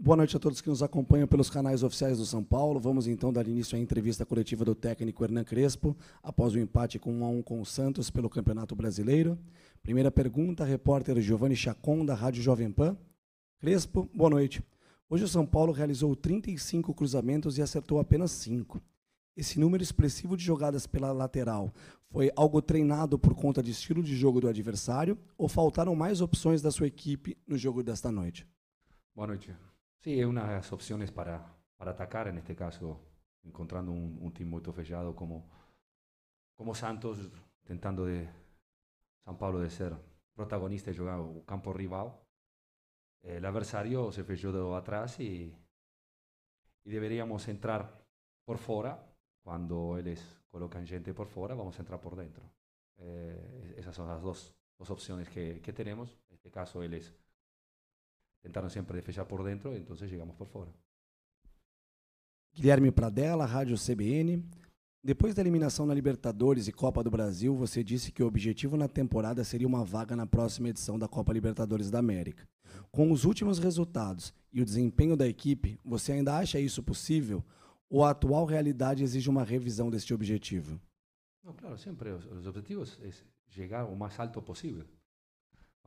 [0.00, 2.78] Boa noite a todos que nos acompanham pelos canais oficiais do São Paulo.
[2.78, 7.12] Vamos então dar início à entrevista coletiva do técnico Hernan Crespo, após o empate com
[7.12, 9.36] 1 a 1 com o Santos pelo Campeonato Brasileiro.
[9.82, 12.96] Primeira pergunta, repórter Giovanni Chacon, da Rádio Jovem Pan.
[13.58, 14.62] Crespo, boa noite.
[15.10, 18.80] Hoje o São Paulo realizou 35 cruzamentos e acertou apenas 5.
[19.36, 21.74] Esse número expressivo de jogadas pela lateral
[22.08, 26.62] foi algo treinado por conta de estilo de jogo do adversário ou faltaram mais opções
[26.62, 28.46] da sua equipe no jogo desta noite?
[29.12, 29.52] Boa noite.
[30.00, 33.00] Sí, es una de las opciones para, para atacar, en este caso,
[33.42, 35.48] encontrando un, un team muy fechado como,
[36.56, 37.30] como Santos,
[37.62, 38.28] intentando de
[39.24, 39.96] San Pablo de ser
[40.34, 42.12] protagonista y jugar o campo rival.
[43.22, 45.56] El adversario se fechó atrás y,
[46.84, 48.04] y deberíamos entrar
[48.44, 49.04] por fuera.
[49.42, 52.44] Cuando ellos colocan gente por fuera, vamos a entrar por dentro.
[52.98, 56.18] Eh, esas son las dos, dos opciones que, que tenemos.
[56.28, 57.14] En este caso, es
[58.42, 60.70] tentaram sempre fechar por dentro, então chegamos por fora.
[62.54, 64.44] Guilherme Pradella, Rádio CBN.
[65.02, 68.88] Depois da eliminação na Libertadores e Copa do Brasil, você disse que o objetivo na
[68.88, 72.46] temporada seria uma vaga na próxima edição da Copa Libertadores da América.
[72.90, 77.44] Com os últimos resultados e o desempenho da equipe, você ainda acha isso possível?
[77.88, 80.80] Ou a atual realidade exige uma revisão deste objetivo?
[81.44, 83.10] Não, claro, sempre os, os objetivos é
[83.48, 84.84] chegar o mais alto possível.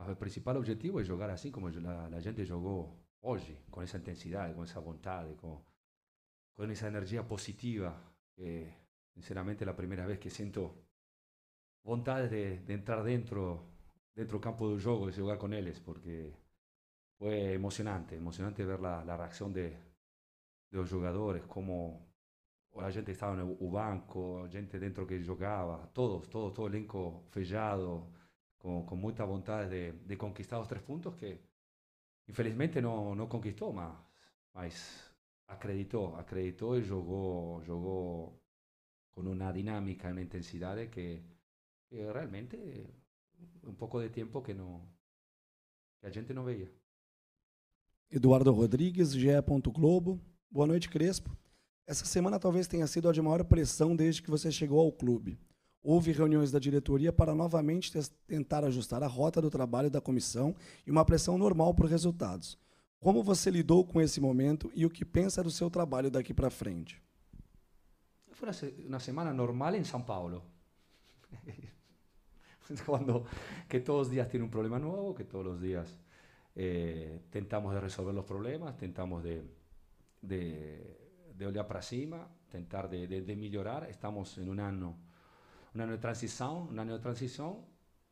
[0.08, 4.66] El principal objetivo es jugar así como la, gente jugó hoy, con esa intensidad, con
[4.66, 5.64] esa voluntad, con,
[6.54, 8.02] con esa energía positiva,
[8.36, 8.74] que
[9.14, 10.86] sinceramente la primera vez que siento
[11.84, 13.68] voluntad de, entrar dentro
[14.16, 16.36] dentro del campo del juego y jugar con ellos, porque
[17.18, 19.78] fue emocionante, emocionante ver la, reacción de,
[20.72, 22.12] los jugadores, como
[22.76, 28.12] la gente estaba en el banco, gente dentro que jugaba, todos, todo el elenco fellado,
[28.62, 31.42] con, con mucha voluntad de, de, conquistar los tres puntos que
[32.28, 32.82] infelizmente
[33.28, 33.98] conquistó más,
[34.54, 35.12] mas
[35.48, 38.40] acreditó, acreditó y jugó, jugó
[39.14, 41.24] con una dinámica, una intensidad que,
[41.90, 42.94] que realmente
[43.64, 44.88] un poco de tiempo que no
[46.00, 46.72] que a gente não veia.
[48.10, 49.42] Eduardo Rodrigues, GE.
[49.72, 50.20] Globo.
[50.50, 51.38] Boa noite, Crespo.
[51.88, 55.40] Essa semana talvez tenha sido a de maior pressão desde que você chegou ao clube.
[55.84, 57.92] Houve reuniões da diretoria para novamente
[58.28, 60.56] tentar ajustar a rota do trabalho da comissão
[60.86, 62.58] e uma pressão normal por resultados.
[63.00, 66.52] Como você lidou com esse momento e o que pensa do seu trabalho daqui para
[66.52, 67.02] frente?
[68.32, 68.48] Foi
[68.88, 70.44] uma semana normal em São Paulo.
[72.86, 73.26] Cuando
[73.68, 76.00] que todos os dias tem um problema novo, que todos os dias
[76.56, 79.42] eh, tentamos de resolver os problemas, tentamos de,
[80.22, 80.80] de,
[81.34, 83.90] de olhar para cima, tentar de, de, de melhorar.
[83.90, 85.00] Estamos em um ano
[85.74, 87.64] um ano de transição, um ano de transição,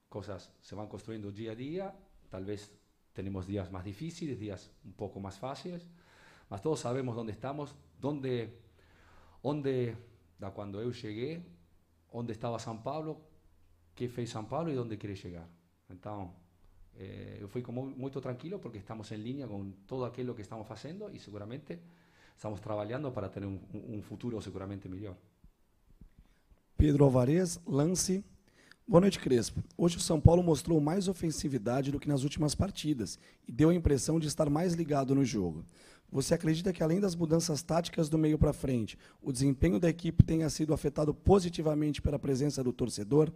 [0.09, 1.93] coisas se vão construindo dia a dia,
[2.29, 2.71] talvez
[3.13, 5.85] tenemos dias mais difíceis, dias um pouco mais fáceis,
[6.49, 8.49] mas todos sabemos onde estamos, onde,
[9.43, 9.95] onde
[10.39, 11.45] da quando eu cheguei,
[12.13, 13.21] onde estava São Paulo,
[13.93, 15.47] que fez São Paulo e onde quer chegar.
[15.89, 16.33] Então,
[16.95, 20.65] eh, eu fui como muito tranquilo porque estamos em linha com todo aquilo que estamos
[20.65, 21.77] fazendo e seguramente
[22.35, 25.17] estamos trabalhando para ter um futuro seguramente melhor.
[26.79, 28.23] Pedro Alvarez, lance.
[28.87, 29.61] Boa noite, Crespo.
[29.77, 33.73] Hoje o São Paulo mostrou mais ofensividade do que nas últimas partidas e deu a
[33.73, 35.65] impressão de estar mais ligado no jogo.
[36.09, 40.23] Você acredita que, além das mudanças táticas do meio para frente, o desempenho da equipe
[40.23, 43.29] tenha sido afetado positivamente pela presença do torcedor?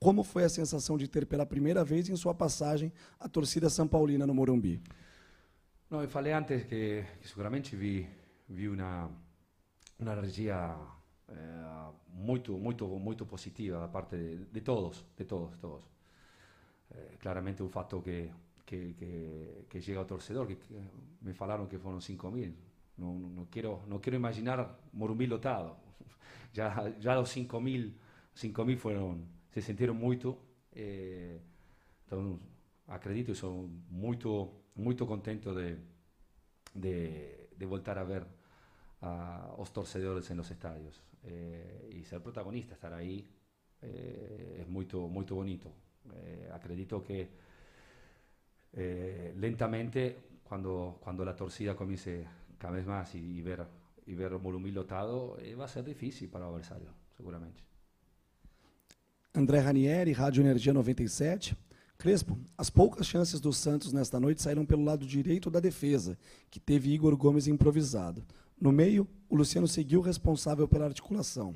[0.00, 3.88] Como foi a sensação de ter pela primeira vez em sua passagem a torcida São
[3.88, 4.80] Paulina no Morumbi?
[5.90, 8.08] Não, eu falei antes que, que seguramente vi,
[8.48, 9.10] vi uma,
[9.98, 10.95] uma energia
[11.28, 15.84] eh, muito, muito, muito positiva da parte de, de todos, de todos, todos.
[16.90, 18.30] Eh, claramente un fatto que,
[18.64, 20.58] que, llega ao torcedor, que,
[21.20, 22.54] me falaron que foram 5 mil.
[22.96, 25.76] No, no, no, quiero, no quiero imaginar Morumbi lotado.
[26.54, 27.98] ya, ya los 5 mil,
[28.34, 30.38] 5 mil fueron, se sintieron muito.
[30.72, 31.40] Eh,
[32.88, 35.76] acredito sou muito, muito contento de,
[36.74, 38.26] de, de voltar a ver
[39.02, 41.02] a los torcedores en los estadios.
[41.22, 43.28] Eh, y ser protagonista, estar ahí,
[43.82, 45.72] eh, es muy, bonito.
[46.14, 47.46] Eh, acredito que
[49.36, 52.26] lentamente, cuando, cuando la torcida comience
[52.58, 53.64] cada vez más y, ver,
[54.06, 57.62] y ver Molumí lotado, va a ser difícil para el adversario, seguramente.
[59.32, 61.56] André Ranieri, Rádio Energia 97.
[61.98, 66.18] Crespo, as poucas chances do Santos nesta noite saíram pelo lado direito da defesa,
[66.50, 68.22] que teve Igor Gomes improvisado.
[68.60, 71.54] No meio, o Luciano seguiu responsável pela articulação.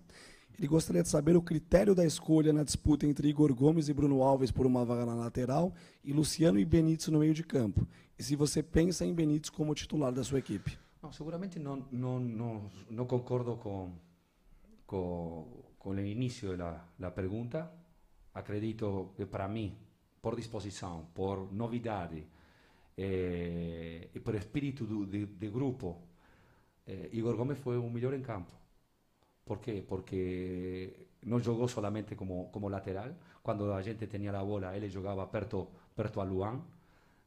[0.59, 4.23] Ele gostaria de saber o critério da escolha na disputa entre Igor Gomes e Bruno
[4.23, 5.73] Alves por uma vaga na lateral
[6.05, 7.89] e Luciano e Benítez no meio de campo.
[8.19, 10.79] E se você pensa em Benítez como titular da sua equipe.
[11.03, 13.99] No, seguramente no, no, no, no concordo con,
[14.85, 15.47] con,
[15.79, 17.73] con, el inicio de la, la, pregunta.
[18.35, 19.75] Acredito que para mí,
[20.21, 22.27] por disposición, por novedades
[22.99, 26.10] eh, y por espíritu de, de grupo,
[26.91, 28.53] eh, Igor Gómez fue un mejor en campo.
[29.45, 29.83] ¿Por qué?
[29.87, 33.17] Porque no jugó solamente como, como lateral.
[33.43, 36.63] Cuando la gente tenía la bola, él jugaba perto, perto a Luan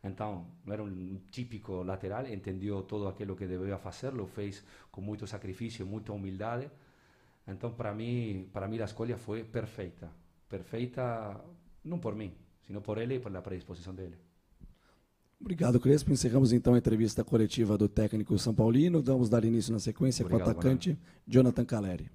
[0.04, 4.62] Então, não era um típico lateral, entendeu todo aquilo que devia fazer, o fez
[4.92, 6.69] com muito sacrifício, muita humildade.
[7.48, 10.12] Então, para mim, para mim a escolha foi perfeita.
[10.50, 11.39] Perfeita
[11.86, 12.36] não por mim,
[12.68, 14.18] sino por ele e por a predisposição dele.
[15.44, 16.10] Obrigado, Crespo.
[16.10, 19.04] Encerramos então a entrevista coletiva do técnico São Paulino.
[19.04, 20.98] Vamos dar início na sequência Obrigado, com o atacante
[21.28, 22.10] Jonathan Caleri.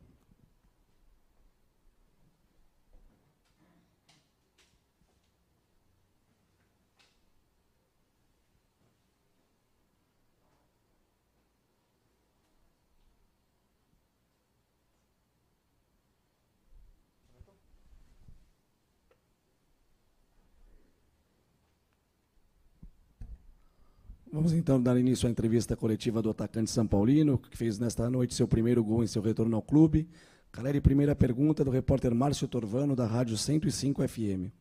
[24.30, 28.34] Vamos então dar início à entrevista coletiva do atacante São Paulino, que fez nesta noite
[28.34, 30.06] seu primeiro gol em seu retorno ao clube.
[30.52, 34.52] Caleri, primeira pergunta do repórter Márcio Torvano, da Rádio 105 FM.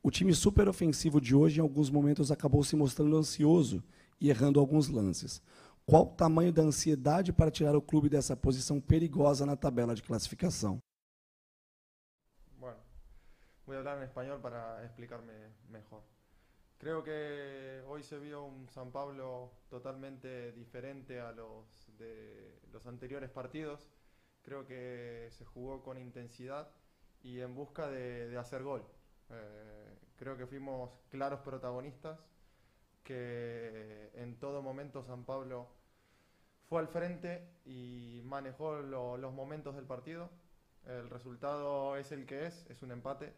[0.00, 3.82] O time super ofensivo de hoje, em alguns momentos, acabou se mostrando ansioso
[4.20, 5.42] e errando alguns lances.
[5.84, 10.04] Qual o tamanho da ansiedade para tirar o clube dessa posição perigosa na tabela de
[10.04, 10.78] classificação?
[12.60, 12.78] Bueno,
[13.66, 15.32] vou falar em espanhol para explicar-me
[15.68, 16.00] melhor.
[16.84, 23.30] Creo que hoy se vio un San Pablo totalmente diferente a los de los anteriores
[23.30, 23.88] partidos.
[24.42, 26.68] Creo que se jugó con intensidad
[27.22, 28.84] y en busca de, hacer gol.
[29.30, 32.20] Eh, creo que fuimos claros protagonistas,
[33.02, 35.68] que en todo momento San Pablo
[36.68, 40.28] fue al frente y manejó los momentos del partido.
[40.84, 43.32] El resultado es el que es, es un empate,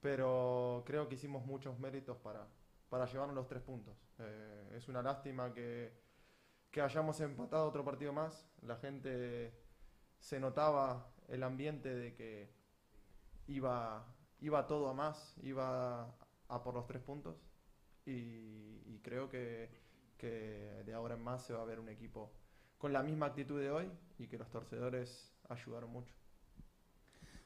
[0.00, 2.46] pero creo que hicimos muchos méritos para,
[2.88, 3.96] para llevarnos los tres puntos.
[4.18, 5.92] Eh, es una lástima que,
[6.70, 8.46] que hayamos empatado otro partido más.
[8.62, 9.52] La gente
[10.18, 12.50] se notaba el ambiente de que
[13.46, 14.04] iba,
[14.40, 16.14] iba todo a más, iba
[16.48, 17.36] a por los tres puntos.
[18.06, 19.70] Y, creo que,
[20.16, 22.32] que, de ahora en más se va a ver un equipo
[22.78, 26.14] con la misma actitud de hoy y que los torcedores ayudaron mucho.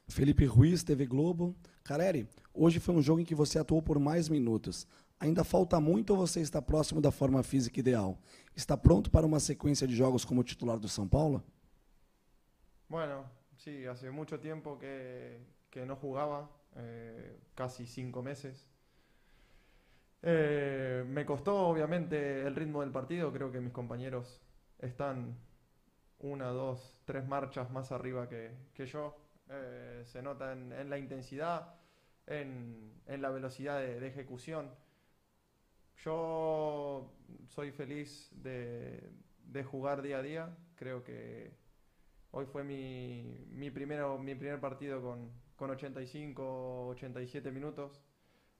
[0.07, 1.55] Felipe Ruiz, TV Globo.
[1.83, 4.87] Careri, hoje foi um jogo em que você atuou por mais minutos.
[5.23, 8.17] Ainda falta muito ou você está próximo da forma física ideal?
[8.53, 11.41] Está pronto para uma sequência de jogos como titular do São Paulo?
[12.89, 13.23] Bueno,
[13.55, 18.69] sí, hace mucho tiempo que, no jugaba, eh, casi cinco meses.
[20.23, 24.41] Eh, me costó obviamente el ritmo del partido, creo que mis compañeros
[24.79, 25.37] están
[26.19, 29.15] una, dos, tres marchas más arriba que, yo.
[29.49, 31.75] Eh, se nota en, la intensidad,
[32.27, 34.83] en, la velocidad de ejecución.
[36.03, 37.09] Yo
[37.47, 39.09] soy feliz de,
[39.63, 40.57] jugar día a día.
[40.75, 41.53] Creo que
[42.31, 48.01] hoy fue mi, mi, primero, mi primer partido con, con 85, 87 minutos.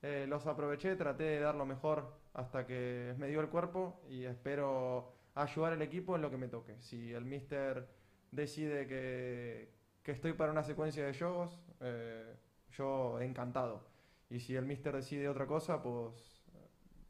[0.00, 4.24] Eh, los aproveché, traté de dar lo mejor hasta que me dio el cuerpo y
[4.24, 6.80] espero ayudar al equipo en lo que me toque.
[6.80, 7.86] Si el mister
[8.30, 9.70] decide que,
[10.02, 12.36] que estoy para una secuencia de juegos, eh,
[12.72, 13.86] yo encantado.
[14.30, 16.33] Y si el mister decide otra cosa, pues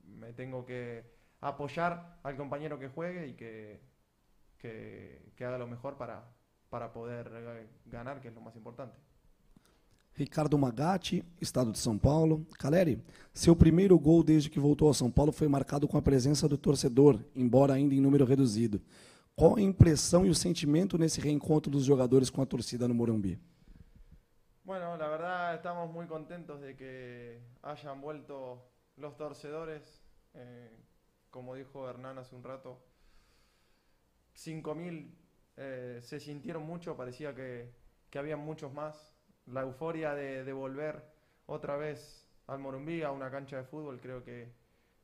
[0.06, 1.04] me tengo que
[1.40, 3.80] apoyar al compañero que juegue y que,
[4.58, 6.24] que, que haga lo mejor para,
[6.70, 7.30] para poder
[7.86, 8.98] ganar, que es lo más importante.
[10.16, 12.46] Ricardo Magatti, Estado de São Paulo.
[12.58, 16.48] Caleri, seu primeiro gol desde que voltou a São Paulo foi marcado com a presença
[16.48, 18.80] do torcedor, embora ainda em número reduzido.
[19.34, 23.40] Qual a impressão e o sentimento nesse reencontro dos jogadores com a torcida no Morumbi?
[24.64, 28.62] Bueno, la verdad estamos muy contentos de que hayan vuelto
[28.96, 30.70] los torcedores eh,
[31.30, 32.80] como dijo Hernán hace un rato,
[34.36, 35.12] 5.000
[35.56, 37.72] eh, se sintieron mucho, parecía que,
[38.10, 39.16] que había muchos más.
[39.46, 41.04] La euforia de, volver
[41.46, 44.52] otra vez al Morumbí, a una cancha de fútbol, creo que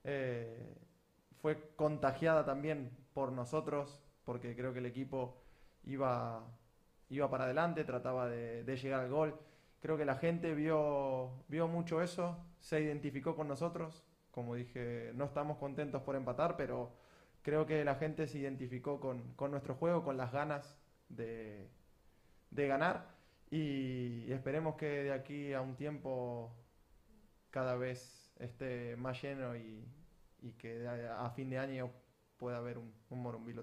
[0.04, 0.74] eh,
[1.42, 5.42] fue contagiada también por nosotros, porque creo que el equipo
[5.82, 6.46] iba,
[7.08, 9.38] iba para adelante, trataba de, de, llegar al gol.
[9.80, 15.24] Creo que la gente vio, vio mucho eso, se identificó con nosotros, como dije, no
[15.24, 16.92] estamos contentos por empatar, pero
[17.42, 21.68] creo que la gente se identificó con, nuestro juego, con las ganas de,
[22.50, 23.16] ganar.
[23.50, 26.54] y esperemos que de aquí a un tiempo
[27.50, 29.84] cada vez esté más lleno y,
[30.42, 31.90] y que a, fin de año
[32.36, 33.54] pueda haber un, un Morumbi.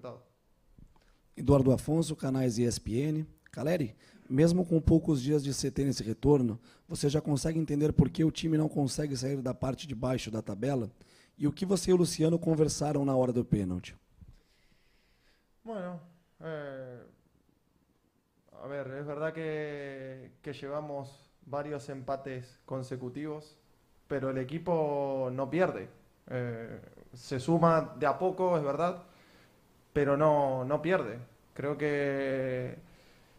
[1.35, 3.27] Eduardo Afonso, canais ESPN.
[3.57, 3.95] Caleri,
[4.29, 8.29] mesmo com poucos dias de CT nesse retorno, você já consegue entender por que o
[8.29, 10.91] time não consegue sair da parte de baixo da tabela?
[11.39, 13.95] E o que você e o Luciano conversaram na hora do pênalti?
[15.63, 15.99] Bueno,
[16.39, 17.01] eh,
[18.61, 20.51] a ver, es verdad que, que
[21.47, 23.57] varios empates consecutivos,
[24.07, 25.89] pero el equipo no pierde.
[26.29, 26.79] Eh,
[27.11, 29.01] se suma de a poco, es verdad,
[29.93, 31.17] pero no, no pierde.
[31.55, 32.86] Creo que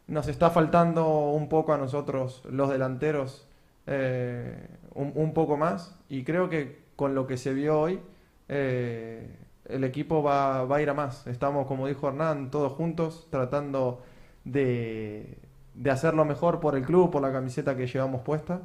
[0.09, 3.47] nos está faltando un poco a nosotros, los delanteros,
[3.87, 5.97] eh, un, poco más.
[6.09, 8.01] Y creo que con lo que se vio hoy,
[8.49, 9.37] eh,
[9.67, 11.27] el equipo va, va a ir a más.
[11.27, 14.03] Estamos, como dijo Hernán, todos juntos tratando
[14.45, 15.39] de,
[15.75, 18.63] de hacerlo mejor por el club, por la camiseta que llevamos puesta.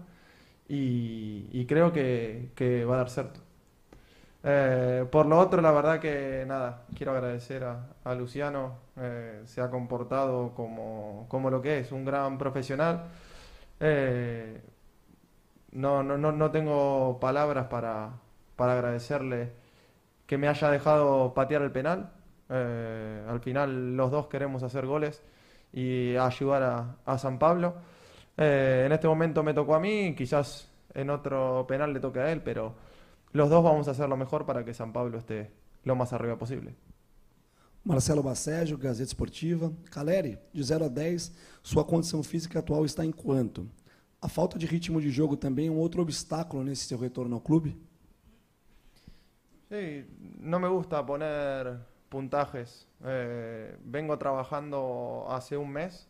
[0.67, 3.41] Y, y creo que, que va a dar cierto.
[4.45, 9.69] Eh, por lo otro, la verdad que nada, quiero agradecer a, Luciano, eh, se ha
[9.69, 13.05] comportado como, como lo que es, un gran profesional.
[13.79, 14.61] Eh,
[15.71, 18.11] no, no, no, no tengo palabras para,
[18.55, 19.51] para agradecerle
[20.27, 22.11] que me haya dejado patear el penal.
[22.49, 25.23] Al final los dos queremos hacer goles
[25.71, 27.75] y ayudar a, a San Pablo.
[28.37, 32.41] En este momento me tocó a mí, quizás en otro penal le toque a él,
[32.43, 32.75] pero
[33.33, 35.51] los dos vamos a hacer lo mejor para que San Pablo esté
[35.83, 36.75] lo más arriba posible.
[37.83, 39.69] Marcelo Baceggio, Gazeta Esportiva.
[39.91, 43.69] Caleri, de 0 a 10, sua condição física atual está em quanto?
[44.21, 47.41] A falta de ritmo de jogo também é um outro obstáculo nesse seu retorno ao
[47.41, 47.77] clube?
[49.69, 50.05] Sí,
[50.39, 52.87] no me gusta poner puntajes.
[53.03, 56.07] Eh, vengo trabajando hace un mes.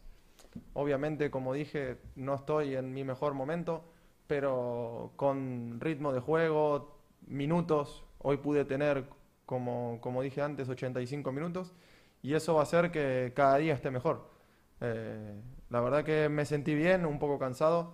[0.74, 3.84] Obviamente, como dije, no estoy en mi mejor momento,
[4.27, 6.93] pero con ritmo de juego,
[7.27, 9.06] minutos, hoy pude tener,
[9.46, 11.74] como, como dije antes, 85 minutos,
[12.22, 14.30] y eso va a hacer que cada día esté mejor.
[14.82, 17.94] Eh, la verdad que me sentí bien, un poco cansado.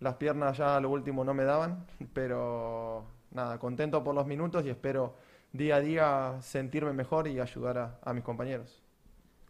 [0.00, 4.70] Las piernas ya lo último no me daban, pero nada, contento por los minutos y
[4.70, 5.14] espero
[5.52, 8.82] día a día sentirme mejor y ayudar a, a mis compañeros.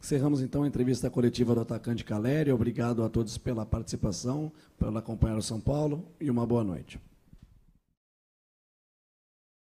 [0.03, 2.51] Encerramos então a entrevista coletiva do atacante Caleri.
[2.51, 6.99] Obrigado a todos pela participação, pelo acompanhar o São Paulo e uma boa noite.